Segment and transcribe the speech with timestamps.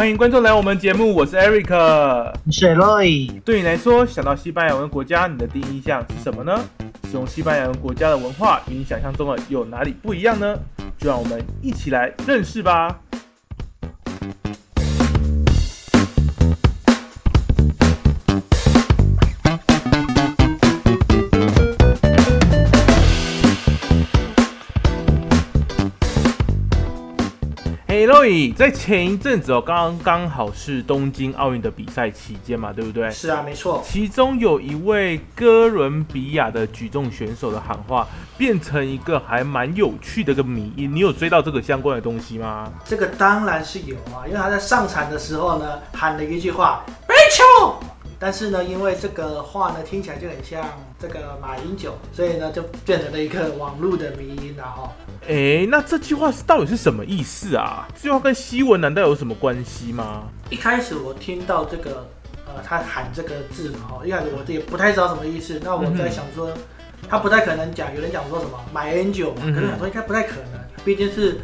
[0.00, 3.38] 欢迎观众来我们节目，我是 Eric，我是 Roy。
[3.42, 6.58] 对你来说，想到西班牙文国家，你的第一印象是什么呢？
[7.04, 10.58] 使用西班牙文国家的文化与你想象中的有哪里不一样呢？
[10.96, 12.98] 就让我们一起来认识吧。
[27.90, 33.10] 嘿，Roy，在前一阵子哦，刚刚好是东京奥运的比赛期间嘛，对不对？
[33.10, 33.82] 是啊，没错。
[33.84, 38.06] 其中有一位哥伦比亚的举重选手的喊话，
[38.38, 40.72] 变成一个还蛮有趣的一个谜。
[40.76, 42.72] 你有追到这个相关的东西吗？
[42.84, 47.74] 这个当然是有啊，因为他在上场的时候呢，喊了一句话：“Rachel。”
[48.22, 50.62] 但是呢，因为这个话呢听起来就很像
[50.98, 54.92] 这个马英九，所以呢就变成了一个网络的迷音了哈。
[55.26, 57.88] 哎，那这句话是到底是什么意思啊？
[57.94, 60.24] 这句话跟西文难道有什么关系吗？
[60.50, 62.06] 一开始我听到这个
[62.46, 65.58] 呃他喊这个字嘛哈，一开始我也不太知道什么意思。
[65.64, 66.52] 那我在想说，
[67.08, 71.40] 他不太可能讲，有人讲说什么买 N 九嘛，可是想说应该不太可能，毕竟是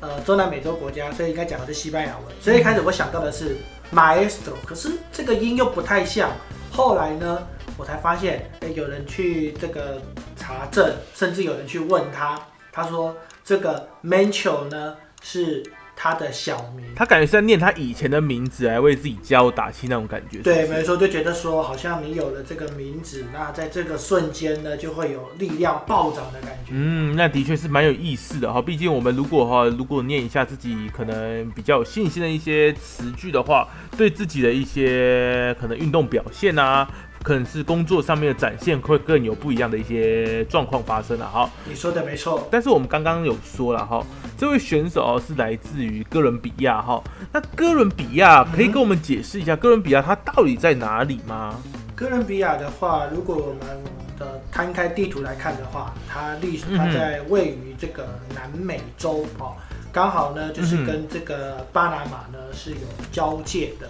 [0.00, 2.26] 呃中南美洲国家，所以应该讲的是西班牙文。
[2.42, 3.56] 所以一开始我想到的是。
[3.92, 6.30] Maestro，可是这个音又不太像。
[6.70, 7.46] 后来呢，
[7.76, 10.00] 我才发现，哎，有人去这个
[10.36, 12.40] 查证，甚至有人去问他，
[12.72, 15.62] 他说这个 Mancho 呢是。
[16.02, 20.38] 他的小名，他感觉是在念他以前的名字来为自己加油打气那种感觉。
[20.38, 26.70] 对，没错，就觉得说好像你有了这个名字，那在这个瞬间呢，就会有力量暴涨的感觉。
[26.70, 28.62] 嗯，那的确是蛮有意思的哈。
[28.62, 36.88] 毕竟我们如果哈，如果念一下自己可能比较有信心的一些词句的话，对自己的一些可能运动表现啊。
[37.22, 41.50] 可能是工作上面的展现会更有不一样的一些状况发生了哈。
[41.64, 44.04] 你说的没错，但是我们刚刚有说了哈，
[44.38, 47.02] 这位选手是来自于哥伦比亚哈。
[47.32, 51.56] 那哥伦比亚可以跟我们解释一下哥伦比亚它到底在哪里吗？
[51.94, 53.84] 哥伦比亚的话，如果我们
[54.18, 59.54] 的摊开地图来看的话，它历史它在位于这个南美洲哦，
[59.92, 62.78] 刚好呢就是跟这个巴拿马呢是有
[63.12, 63.86] 交界的。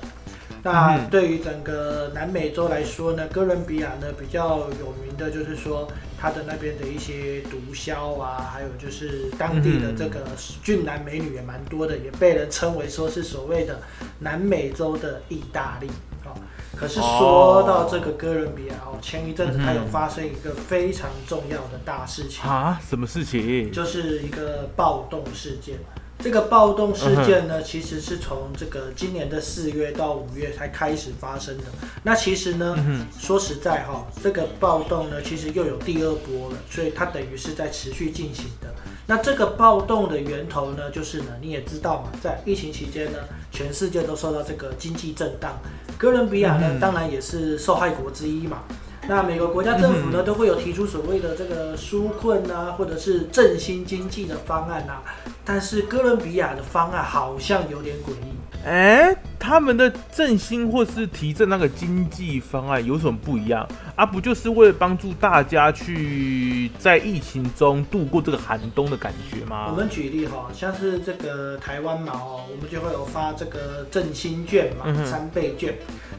[0.63, 5.89] 那对于整个南美洲来说呢，哥伦比亚呢比较有名的就是说，
[6.19, 10.21] 它的那边的一些毒枭啊，还有就是当地的这个
[10.63, 13.81] 俊男美女也蛮多的，也被人称为说是所谓的
[14.19, 15.87] 南美洲的意大利
[16.27, 16.37] 哦。
[16.77, 23.73] 可是说到这个哥伦比亚哦，前一阵子它有发生一个非常重要的大事情啊，什么事情？
[23.73, 25.77] 就是一个暴动事件。
[26.23, 31.65] 这个暴动事件呢，其实是从这个今年的四月到五月才开始发生的。
[32.03, 32.77] 那其实呢，
[33.19, 38.69] 说实在哈，这个暴动呢，其实又有第二波了，所以它等于是在持续进行的。
[39.07, 43.19] 那这个暴动的源头呢，就是呢，你也知道嘛，在疫情期间呢，
[43.51, 45.59] 全世界都受到这个经济震荡，
[45.99, 48.63] 哥伦比亚呢，当然也是受害国之一嘛。
[49.11, 55.03] 那每个国家政府呢，都会有提出所谓的这个纾困啊，或者是振兴经济的方案啊。
[55.45, 58.40] 但是哥伦比亚的方案好像有点诡异。
[58.65, 63.67] 哎，他们的振兴或是提振那个经济方案有什么不一样？
[63.97, 69.69] 啊，不就是为了帮助大家去在疫情中度过这个寒冬的感觉吗？
[69.71, 75.75] 我们举例哈，像是这个台湾嘛哦，我们就会有发这个振兴券嘛，三倍券。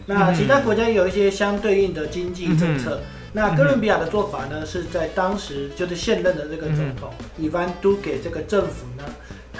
[0.07, 3.01] 那其他国家有一些相对应的经济政策。
[3.33, 9.03] 那哥伦比亚的做法呢，是在当时就是现任的这个总统伊万都给这个政府呢。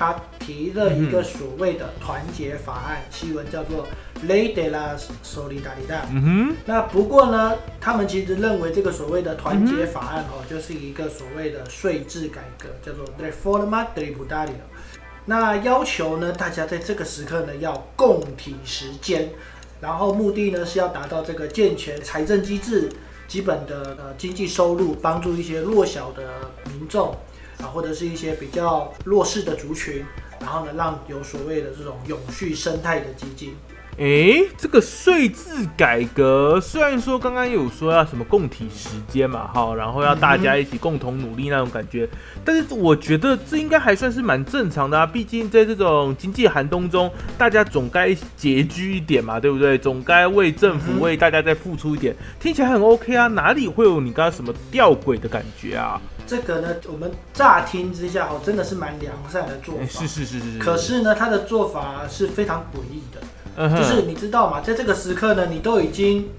[0.01, 3.85] 他提了一个所谓的团结法案，西文叫做
[4.25, 6.07] Ley de la Solidaridad。
[6.11, 6.55] 嗯哼。
[6.65, 14.65] 那不过呢，他们其实认为这个所谓的团结法案哦，就是一个所谓的税制改革，叫做 Reforma Tributaria。
[15.25, 19.29] 那要求呢，大家在这个时刻呢要共体时间，
[19.81, 22.89] 然后目的呢是要达到这个健全财政机制、
[23.27, 26.23] 基本的呃经济收入，帮助一些弱小的
[26.71, 27.15] 民众。
[27.61, 30.03] 啊，或者是一些比较弱势的族群，
[30.39, 33.55] 然后呢，让有所谓的这种永续生态的基金。
[33.97, 35.43] 哎，这个税制
[35.77, 42.09] 改革虽然说刚刚有说要什么共体时间嘛，哈，然后要大家一起共同努力那种感觉，
[42.43, 45.05] 但是我觉得这应该还算是蛮正常的啊。
[45.05, 48.09] 毕竟在这种经济寒冬中，大家总该
[48.39, 49.77] 拮据一点嘛，对不对？
[49.77, 53.27] 总该为政府为大家再付出一点，听起来很 OK 啊。
[53.27, 56.01] 哪里会有你刚刚什么吊诡的感觉啊？
[56.25, 59.85] 这个呢，我们乍听之下哦，真的是蛮良善的做法。
[59.85, 60.59] 是是是是。
[60.59, 63.21] 可是呢，他的做法是非常诡异的。
[63.57, 64.61] 就是你知道吗？
[64.61, 66.29] 在这个时刻呢，你都已经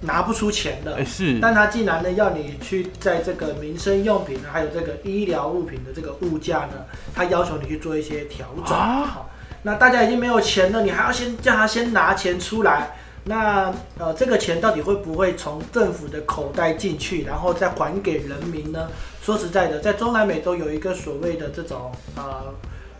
[0.00, 1.04] 拿不出钱了。
[1.04, 1.38] 是。
[1.40, 6.84] 但他竟然呢，要你去在这个民生用品呢，还有这个医疗物品的这个物价呢，
[7.14, 8.76] 他要求你去做一些调整。
[8.76, 9.26] 啊。
[9.62, 12.96] 那大家已经没有钱了，你还要先叫他先拿钱出来。
[13.24, 18.88] 那呃，这个钱到底会不会从政府的口袋进去，然后再还给人民呢？
[19.20, 22.44] 说实在的，在中南美洲有一个所谓的这种呃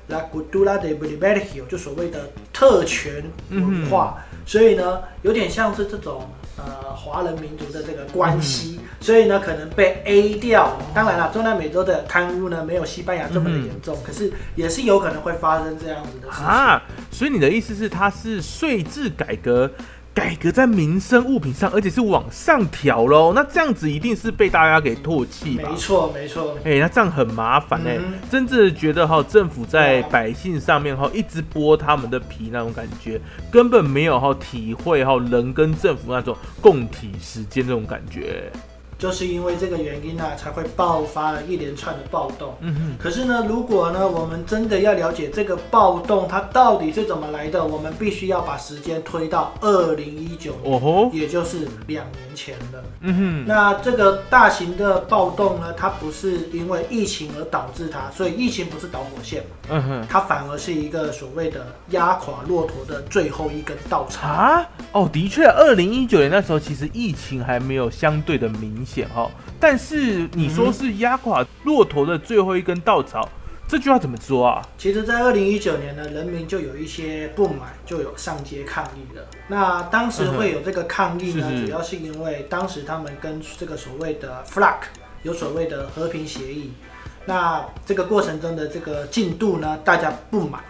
[0.08, 10.78] ，la cultura de privilegio，就所谓的特权文化，所以呢，有点像是这种呃华人民族的这个关系，所以呢，可能被 A 掉。
[10.94, 16.82] 当然了，中南美洲的贪污呢，没有西班牙这么的严重，可是也是有可能会发生这样子的事情啊。
[17.10, 19.70] 所以你的意思是，它是税制改革？
[20.16, 23.34] 改革在民生物品上，而且是往上调喽。
[23.34, 25.68] 那这样子一定是被大家给唾弃吧？
[25.68, 26.56] 没错，没错。
[26.64, 27.98] 哎，那这样很麻烦哎。
[28.30, 33.20] 真正的觉得哈，政府在百姓上面哈，一直剥他们的皮那种感觉，
[33.50, 38.50] 根本没有哈体会哈人跟政府那种共体时间这种感觉。
[38.98, 42.54] 就是因为这个原因呢，才会爆发了一连串的暴动。
[42.60, 42.96] 嗯哼。
[42.98, 52.82] 可是呢，如果呢，我们真的要了解这个暴动它到底是怎么来的，我们必须要把时间推到二零一九年，哦吼，也就是两年前了。
[53.00, 53.44] 嗯哼。
[53.46, 59.44] 那这个大型的暴动呢，它不是因为疫情而导致它，所以疫情不是导火线。
[59.68, 60.06] 嗯哼。
[60.08, 64.66] 它反而是一个所谓的压垮骆驼的最后一根稻草啊。
[64.92, 68.85] 哦，的确，二零一九年那时候其实疫情还没有相对的明。
[68.86, 69.28] 险哈，
[69.58, 73.28] 但是你说是压垮骆驼的最后一根稻草，
[73.68, 74.62] 这句话怎么说啊？
[74.78, 79.22] 其实，在二零一九年呢，人民就有一些不满，就有上街抗议了。
[79.48, 84.76] 那当时会有这个抗议呢，主要是因为当时他们跟这个所谓的 FLAG
[85.24, 86.70] 有所谓的和平协议，
[87.24, 90.62] 那这个过程中的这个进度呢，大家不满。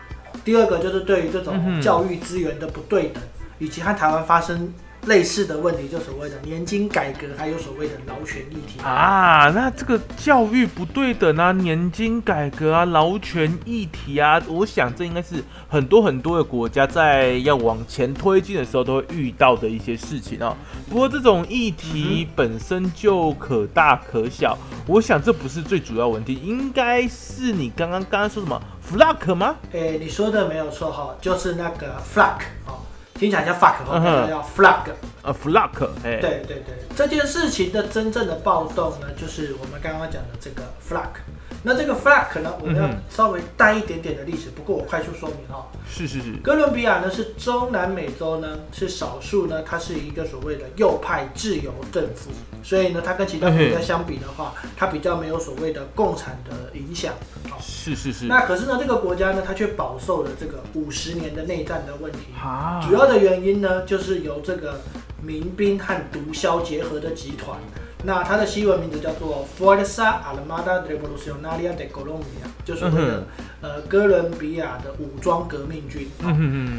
[0.42, 3.22] 第二个就是对于这种教育资源的不对等，
[3.58, 4.72] 以及和台湾发生。
[5.06, 9.50] 类似的问题，就所谓的年金改革，还有所谓的劳权议题啊。
[9.54, 20.56] 那这个教育不对等啊，年金改革啊，劳权议题啊，我想这应该是很多很多的国家在要往前推进的时候都会遇到的一些事情啊。
[20.90, 29.54] 不过这种议题本身就可大可小，我想这不是最主要问题，应该是你刚刚刚刚说什么 flag 吗？
[29.72, 32.82] 诶，你说的没有错哈，就是那个 flag 啊。
[33.18, 33.84] 听起来叫 fuck，
[34.28, 34.90] 叫 flag，
[35.22, 35.70] 呃，flag，
[36.02, 41.08] 对对对，这件事情的真正的暴动呢，就是我们刚刚讲的这个 flag。
[41.66, 45.66] 那这个 flag 呢，我们要稍微带一点点的历史，不过我快速说明哈。
[45.90, 46.34] 是是是。
[46.40, 52.30] 哥伦比亚呢是中南美洲呢是少数呢，它是一个所谓的右派自由政府，
[52.62, 57.12] 所以呢它跟其他国家相比的话，它比较没有所谓的共产的影响。
[57.60, 58.26] 是是是。
[58.26, 62.18] 那可是呢这个国家呢，它却饱受了这个五十年的内战的问题。
[62.40, 62.80] 啊。
[62.86, 64.80] 主要的原因呢，就是由这个
[65.20, 67.58] 民兵和毒枭结合的集团。
[68.06, 73.24] 那它的西文名字叫做 Fuerza Armada Revolucionaria de Colombia，就是谓的
[73.60, 76.08] 呃哥伦比亚的武装革命军。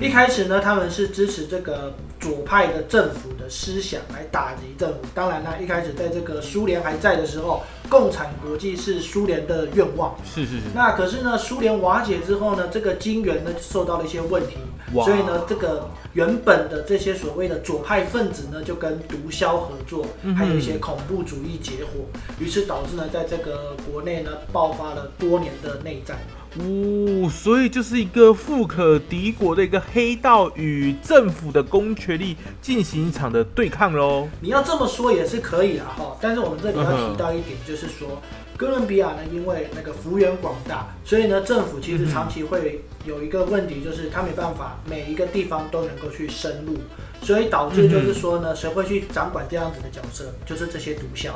[0.02, 5.00] 一开始呢，他们是支持这个左派的政府的思想来打击政府。
[5.14, 10.16] 当然呢，一开始在这个苏联还在的时候，共产国际是苏联的愿望。
[10.24, 10.64] 是是是。
[10.74, 14.56] 那可是呢，苏联瓦解之后呢，这个金元呢受到了一些问题。
[15.04, 22.06] 所以呢，这个原本的这些所谓的左派分子呢，就跟毒枭合作，还有一些恐怖主义结伙，
[22.40, 26.18] 于是导致呢，在这个国内呢，爆发了多年的内战。
[26.60, 34.28] 哦，所以就是一个富可敌国的一个黑道与政府的公权力进行一场的对抗喽。
[34.42, 36.18] 你要这么说也是可以的，哈。
[36.20, 38.22] 但是我们这里要提到一点，就是说。
[38.58, 46.76] 哥伦比亚呢，因为那个幅员广大，所以呢，政府其实长期会有一个问题，就是他没办法每一个地方都能够去深入，
[47.24, 51.30] 所以导致就是说呢，谁会去掌管这样子的角色，就是这些毒枭。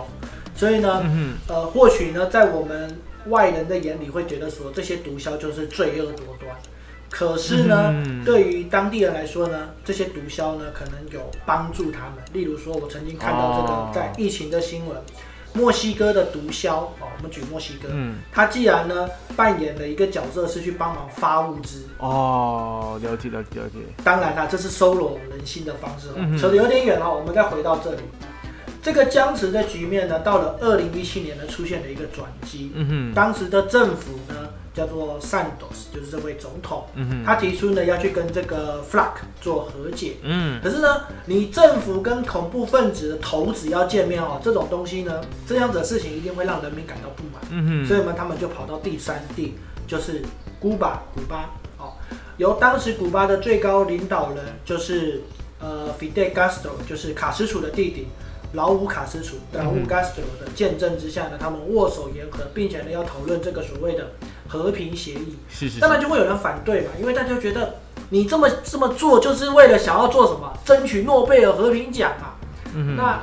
[0.55, 1.05] 所以呢，
[1.47, 2.97] 呃，或许呢，在我们
[3.27, 6.55] 外人的眼里会觉得说，这些毒枭就是罪恶多端。
[7.11, 7.93] 可是呢，
[8.25, 12.15] 对于当地人来说呢，这些毒枭呢，可能有帮助他们。
[12.33, 14.97] 例如说，我曾经看到这个在疫情的新闻。
[15.53, 23.79] 墨西哥的毒枭哦，我们举墨西哥，嗯，他既然呢扮演了一个角色是去帮忙发物资哦，了解了解了解。
[24.03, 28.01] 当然啦，这是收拢人心的方式哦，扯得有点远哦，我们再回到这里。
[28.81, 32.71] 这个僵持的局面呢，到了二零一七年呢，出现了一个转机。
[32.75, 34.49] 嗯哼，当时的政府呢。
[34.73, 39.11] 叫做 Santos，就是这位总统，嗯他提出呢要去跟这个 Flag
[39.41, 40.15] 做和解。
[40.23, 47.41] 嗯，可是呢，你政府跟恐怖分子的头子要见面哦，这种东西呢，这样子的事情一定会让人民感到不满。
[47.49, 50.21] 嗯哼，所以呢，他们就跑到第三地，就是
[50.59, 51.49] 古巴，古巴。
[51.77, 51.93] 哦，
[52.37, 55.21] 由当时古巴的最高领导人就是
[55.59, 58.07] 呃 Fidel Castro，就是卡斯楚的弟弟。
[58.53, 64.11] 老五卡斯楚、老五 Castro 的见证之下呢，他们握手言和，并且呢要讨论这个所谓的
[64.51, 65.37] 和平协议。
[65.49, 67.75] 是是，当然就会有人反对嘛，因为大家觉得
[68.09, 72.33] 你这么这么做就是为了想要做什么，争取诺贝尔和平奖嘛。
[72.75, 73.21] 嗯那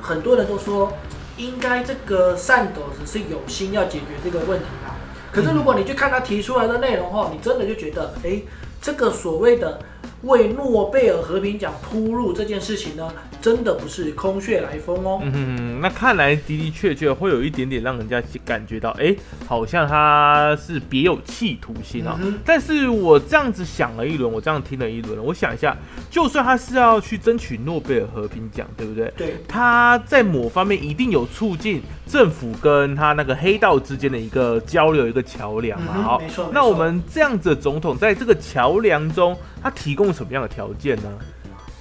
[0.00, 0.92] 很多人都说，
[1.36, 4.96] 应该这个善斗子是有心要解决这个问题啊。
[5.30, 8.40] 可是如果你去看他提出来的内容后，你真的就觉得，哎，
[8.80, 9.78] 这个所谓的。
[10.24, 15.20] 为诺贝尔和平奖铺路这件事情呢，真的不是空穴来风哦。
[15.22, 19.14] 嗯，那看来的的确确会有一点点让人家感觉到，哎，
[19.46, 22.18] 好像他是别有企图心啊。
[22.44, 25.76] 但是我这样子想了一轮，我这样听了一轮，我想一下，
[26.10, 29.12] 就算他是要去争取诺贝尔和平奖，对不对？
[29.16, 29.34] 对。
[29.46, 35.92] 他在某方面一定有促进政府跟他那个黑道之间的一个交流，一个桥梁嘛。
[36.02, 36.50] 好，没错。
[36.52, 39.36] 那我们这样子的总统在这个桥梁中。
[39.64, 41.10] 他提供什么样的条件呢？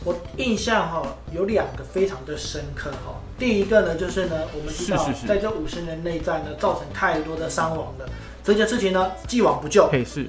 [0.03, 3.21] 我印象哈有两个非常的深刻哈。
[3.37, 8.09] 第一个呢，就是呢，我们知道在这五十年内战呢，造成太多的伤亡的
[8.43, 9.89] 这件事情呢，既往不咎。
[10.05, 10.25] 是。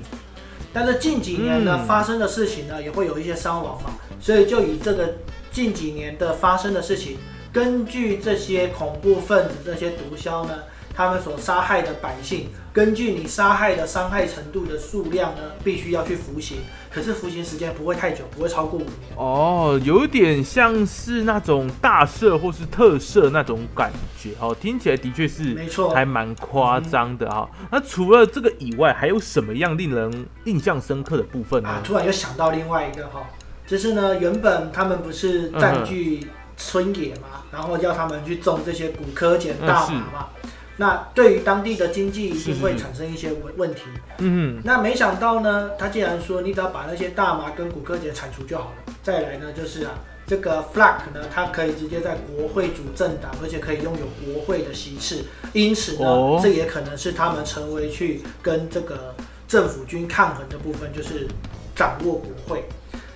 [0.73, 5.14] 但是近几年呢发生的事情呢，也会有一些伤亡嘛，所以就以这个
[5.50, 7.16] 近几年的发生的事情，
[7.52, 10.54] 根据这些恐怖分子、这些毒枭呢。
[10.94, 16.58] 他们所杀害的百姓，根据你杀害的伤害程度的数量呢，必须要去服刑。
[16.88, 19.16] 可是服刑时间不会太久，不会超过五年。
[19.16, 24.30] 哦，有点像是那种大赦或是特赦那种感觉。
[24.38, 27.50] 哦，听起来的确是没错，还蛮夸张的哈。
[27.72, 31.80] 那除了这个以外，还有什么样令人印象深刻的部分呢？
[31.82, 33.28] 突然又想到另外一个哈，
[33.66, 40.28] 就是呢，原本他们不是占据村野嘛，然后叫他们去种这些古柯碱大麻嘛。
[40.76, 43.83] 那对于当地的经济一定会产生一些问问题。
[44.19, 48.95] 嗯，那没想到呢，他竟然说你只要把那些大麻跟古柯碱铲除就好了。
[49.02, 49.93] 再来呢，就是啊，
[50.26, 55.25] 这个 Flag 呢，它可以直接在国会主政党，而且可以拥有国会的席次。
[55.52, 59.14] 因此呢，这也可能是他们成为去跟这个
[59.47, 61.28] 政府军抗衡的部分，就是
[61.76, 62.64] 掌握国会。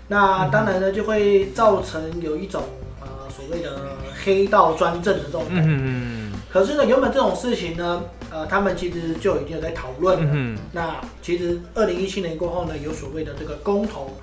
[0.06, 2.62] 那当然呢，就会造成有一种
[3.00, 6.27] 呃所谓的黑道专政的这种感觉。
[6.50, 10.58] 可是呢，原本这种事情呢，呃，他们其实就已经有在讨论了。
[10.72, 14.16] 那其实二零一七年过后呢，有所谓的这个公投。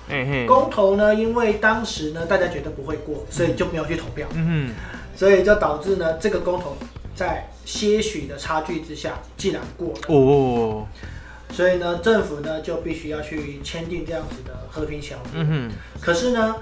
[0.46, 4.26] 公投呢，因为当时呢，大家觉得不会过，所以就没有去投票。
[4.34, 4.74] 嗯
[5.14, 6.76] 所以就导致呢，这个公投
[7.14, 10.00] 在些许的差距之下，竟然过了。
[10.08, 10.86] 哦。
[11.52, 15.40] 所以呢，政府呢就必须要去签订这样子的和平条约。
[15.48, 16.56] 嗯可是呢？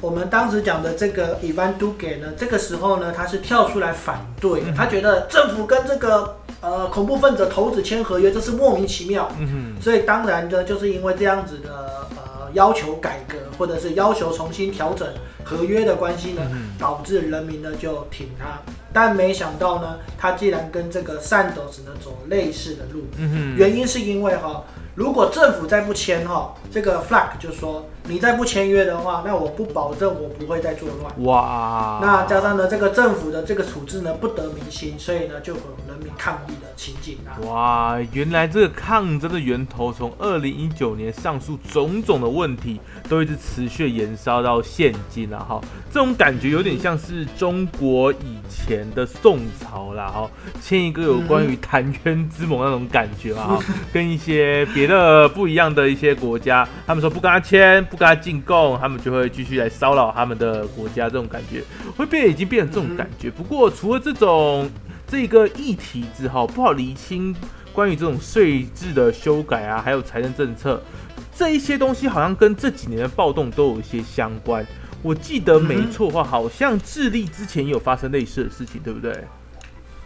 [0.00, 9.30] 我们当时讲的这个伊万杜给呢，这个时候呢，他是跳出来反对，他觉得政府跟这个呃恐怖分子头子签合约，这是莫名其妙。
[9.38, 15.08] 嗯所以当然呢，就是因为这样子的呃要求改革，或者是要求重新调整
[15.42, 16.42] 合约的关系呢，
[16.78, 18.60] 导致人民呢就挺他。
[18.92, 23.04] 但没想到呢，他竟然跟这个善斗只能走类似的路。
[23.16, 24.62] 嗯原因是因为哈。
[24.94, 31.24] 如果政府再不签哈，这个 flag 就说你再不签约的话，那我不保证我不会再作乱。
[31.26, 31.98] 哇！
[32.00, 37.36] 那加上呢，这个政府的这个处置呢不得民心，所以呢就会有人民抗议的情景啊。
[37.46, 37.98] 哇！
[38.12, 45.60] 原来这个抗争的源头从二零一九年上述种种的问题都一直持续延烧到现今了哈。
[45.92, 50.30] 这种感觉有点像是中国以前的宋朝啦哈，
[50.62, 54.86] 签一个有关于澶渊之盟那种感觉嘛哈，跟一些别。
[54.86, 61.62] 的不一样的一些国家，他们说不跟他签，不跟他进贡，他们就会继续来骚扰他们的国家，这种感觉
[61.96, 63.30] 会变，已经变成这种感觉。
[63.30, 64.70] 不过除了这种
[65.06, 67.34] 这个议题之后，不好厘清
[67.72, 70.82] 关于这种税制的修改啊，还有财政政策
[71.34, 74.64] 这一些东西，好像跟这几年的暴动都有一些相关。
[75.02, 79.12] 我记得没错的话，好像智利之前也有发生类似的事情，对不对？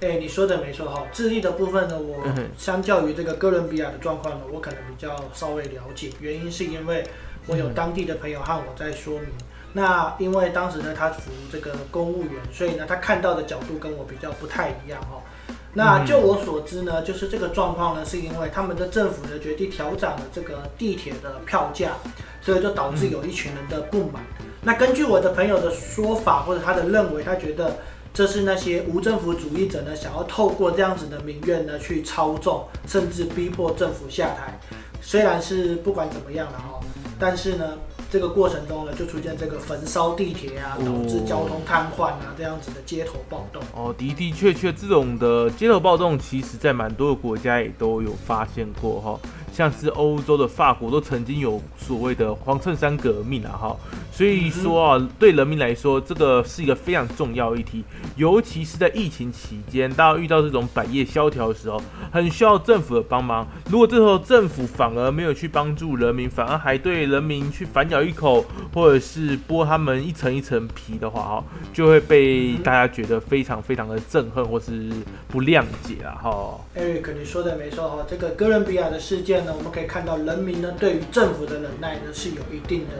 [0.02, 2.24] 哎，你说的没错哈，智利的部分呢，我
[2.56, 6.10] 相较于这个哥伦比亚的状况呢，我可能比较稍微了解。
[6.20, 7.04] 原因是因为
[7.50, 9.28] 我有当地的朋友和我在说明。
[9.72, 15.20] 那因为当时呢，他属于这个公务员，所以呢，他看到的角度跟我比较不太一样哦。
[15.74, 21.92] 那就我所知呢，就是这个状况呢，是因为他们的政府呢决定调整了这个地铁的票价，
[22.40, 24.22] 所以就导致有一群人的不满。
[24.62, 27.76] 那根据我的朋友的说法或者他的认为，他觉得。
[28.12, 34.58] 这是那些无政府主义者呢，想要透过这样子的民怨呢，去操纵，甚至逼迫政府下台。
[35.00, 36.79] 虽然是不管怎么样了哈，
[37.20, 37.76] 但是呢，
[38.10, 43.62] 这个过程中呢，就出现这个焚烧地铁啊，导致交通瘫痪啊，这样子的街头暴动。
[43.74, 49.20] 哦，的的确确，这种的街头暴动，其实在蛮多的国家也都有发现过哈。
[49.52, 53.76] 像是欧洲的法国都曾经有所谓的黄衬衫革命啊，哈，
[54.12, 57.84] 所以说啊，对人民来说，这个是一个非常重要议题，
[58.16, 61.80] 尤其是在疫情期间，大家遇到这种百业萧条的时候，
[62.12, 63.46] 很需要政府的帮忙。
[63.70, 74.90] 如果这时候政府反而没有去帮助人民，反而还对人民去反咬一口，或者是剥他们一层一层皮的话，哈，就会被大家觉得非常非常的憎恨或是
[75.28, 76.60] 不谅解啊，哈。
[76.76, 82.96] Eric，你说的没错哈，这个哥伦比亚的事件呢，我们可以看到人民呢对于政府的忍耐呢是有一定的。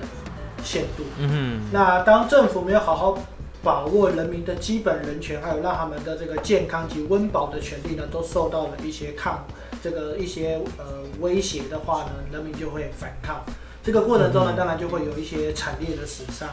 [0.64, 1.05] 限度。
[1.19, 1.71] 嗯哼。
[1.73, 3.19] 那当政府没有好好
[3.62, 9.45] 把握人民的基本人权，还有让他们的这个健康及温饱的权利呢，都受到了一些抗
[9.83, 10.85] 这个一些呃
[11.21, 13.43] 威胁的话呢，人民就会反抗。
[13.83, 16.49] 这个过程中呢，当然就会有一些惨烈的死伤。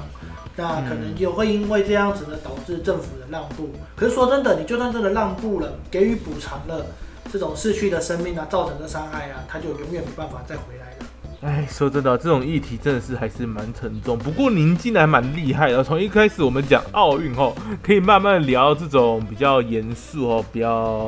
[0.56, 3.70] 那可能也会因为这样子呢，导致政府的让步。
[3.96, 6.84] 可是说真的，你就算真的让步了，给予补偿了，
[7.32, 10.97] 这种逝去的生命啊，造成的伤害啊，他就永远没办法再回来。
[11.41, 14.17] 哎，说真的，这种议题真的是还是蛮沉重。
[14.17, 21.08] 不过您竟然蛮厉害的，从一开始我们讲奥运后，可以慢慢聊这种比较严肃哦，比较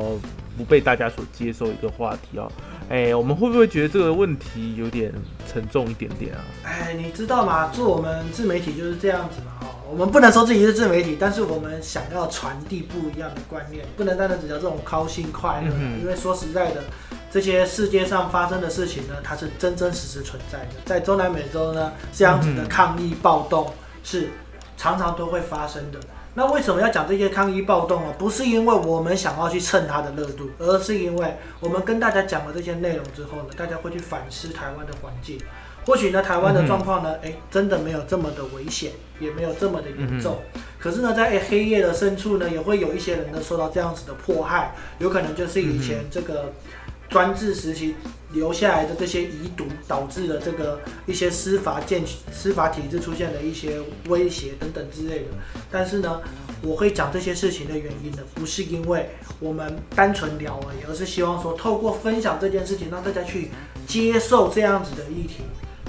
[0.55, 2.51] 不被大家所接受一个话题哦。
[2.89, 5.12] 哎，我们会不会觉得这个问题有点
[5.51, 6.41] 沉重一点点啊？
[6.63, 7.67] 哎，你知道吗？
[7.69, 9.68] 做我们自媒体就是这样子嘛，哦。
[9.89, 15.74] 我们不能说自己是自媒体，但是我们想要传递不一样的观念，不能单单只讲这种高兴快乐。
[16.00, 16.84] 因为说实在的。
[17.31, 20.69] 这些世界上发生的事情呢，它是真真实实存在的。
[20.84, 23.72] 在中南美洲呢，这样子的抗议暴动
[24.03, 24.29] 是
[24.75, 26.00] 常常都会发生的。
[26.34, 28.12] 那为什么要讲这些抗议暴动啊？
[28.17, 35.39] 不是因为我们想要去蹭它的热度，而是因为我们跟大家讲了这些内容之后呢，大家会去反思台湾的环境。
[35.89, 40.38] 或许呢，台湾的状况呢，哎，真的没有这么的危险，也没有这么的严重。
[40.77, 46.53] 可是呢，在黑夜的深处呢，也会有一些人呢受到这样子的迫害，有可能就是以前这个。
[47.10, 47.96] 专制时期
[48.34, 55.25] 留下来的这些遗毒，导致了这个一些司法建司法体制出现的一些威胁等等之类的。
[55.72, 56.22] 但是呢，
[56.62, 63.49] 我会讲这些事情的原因呢，不是因为我们单纯聊而已，而是希望说透过分享这件事情，让大家去
[63.88, 65.38] 接受这样子的议题。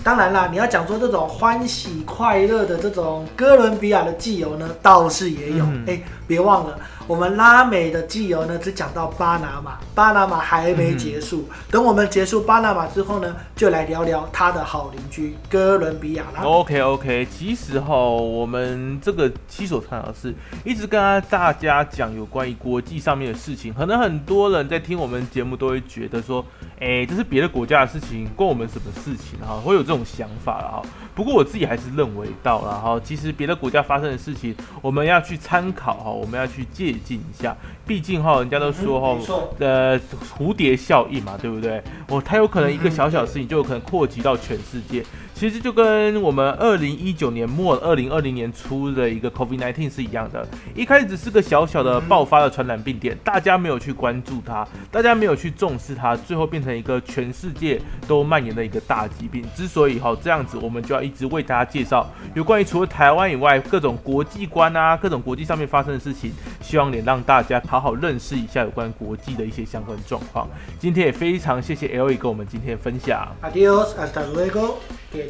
[0.02, 5.64] 当然啦，你要讲说这种欢喜快乐的这种哥伦比亚的寄游呢，倒是也有。
[5.86, 6.78] 哎，别忘了。
[7.10, 11.44] 我们拉美的纪游呢，只讲到巴拿马，巴拿马还没结束。
[11.68, 16.44] 等我们结束巴拿马之后呢，就来聊聊他的好邻居哥伦比亚啦。
[16.44, 20.32] OK OK，其实哈，我们这个七所探讨是
[20.64, 26.46] 一直跟大家讲有关于国际上面的事情，可能很多人在听我们节目都会觉得说，
[26.78, 29.56] 哎，这是别的国家的事情，关我们什么事情哈？
[29.56, 30.82] 会有这种想法了哈。
[31.12, 36.94] 不过我自己还是认为到了哈，其实别的国家发生的事情，我们要去参考哈，我们要去借。
[37.04, 39.18] 静一下，毕竟哈，人家都说哈，
[39.58, 39.98] 呃，
[40.38, 41.82] 蝴蝶效应嘛，对不对？
[42.08, 45.04] 哦，它有可能一个小小事情就有可能扩及到全世界。
[45.40, 59.42] 其实就跟我们二零一九年末、二零二零年初的一个 COVID-19 是一样的，一开始只是个小小的爆发的传染病点，大家没有去关注它，大家没有去重视它，最后变成一个全世界都蔓延的一个大疾病。
[59.56, 70.46] 之所以哈这样子，我们就要一直为大家介绍有关于除了台湾以外各种国际观啊、各种国际上面发生的事情，希望也让大家好好认识一下有关国际的一些相关状况。
[70.78, 73.26] 今天也非常谢谢 L E 跟我们今天的分享。
[73.40, 74.74] Adios, hasta luego.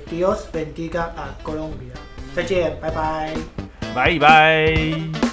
[0.08, 1.94] Dios bendiga a Colombia。
[2.34, 3.34] 再见，拜拜，
[3.94, 5.29] 拜拜。